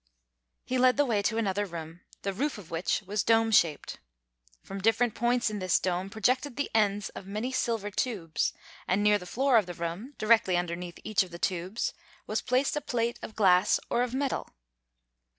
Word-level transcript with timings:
He 0.65 0.79
led 0.79 0.97
the 0.97 1.05
way 1.05 1.21
to 1.21 1.37
another 1.37 1.63
room, 1.63 2.01
the 2.23 2.33
roof 2.33 2.57
of 2.57 2.71
which 2.71 3.03
was 3.05 3.21
dome 3.21 3.51
shaped. 3.51 3.99
From 4.63 4.81
different 4.81 5.13
points 5.13 5.51
in 5.51 5.59
this 5.59 5.79
dome 5.79 6.09
projected 6.09 6.55
the 6.55 6.71
ends 6.73 7.09
of 7.09 7.27
many 7.27 7.51
silver 7.51 7.91
tubes, 7.91 8.51
and 8.87 9.03
near 9.03 9.19
the 9.19 9.27
floor 9.27 9.57
of 9.57 9.67
the 9.67 9.75
room, 9.75 10.15
directly 10.17 10.57
underneath 10.57 10.97
each 11.03 11.21
of 11.21 11.29
the 11.29 11.37
tubes, 11.37 11.93
was 12.25 12.41
placed 12.41 12.75
a 12.75 12.81
plate 12.81 13.19
of 13.21 13.35
glass 13.35 13.79
or 13.91 14.01
of 14.01 14.15
metal. 14.15 14.49